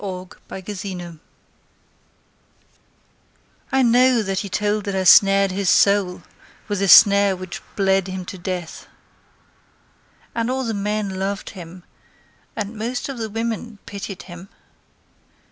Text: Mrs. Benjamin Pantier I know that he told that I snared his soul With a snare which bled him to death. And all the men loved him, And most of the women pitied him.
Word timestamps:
Mrs. 0.01 0.33
Benjamin 0.47 0.97
Pantier 1.05 1.19
I 3.71 3.83
know 3.83 4.23
that 4.23 4.39
he 4.39 4.49
told 4.49 4.85
that 4.85 4.95
I 4.95 5.03
snared 5.03 5.51
his 5.51 5.69
soul 5.69 6.23
With 6.67 6.81
a 6.81 6.87
snare 6.87 7.35
which 7.35 7.61
bled 7.75 8.07
him 8.07 8.25
to 8.25 8.37
death. 8.39 8.87
And 10.33 10.49
all 10.49 10.63
the 10.63 10.73
men 10.73 11.19
loved 11.19 11.51
him, 11.51 11.83
And 12.55 12.75
most 12.75 13.09
of 13.09 13.19
the 13.19 13.29
women 13.29 13.77
pitied 13.85 14.23
him. 14.23 14.49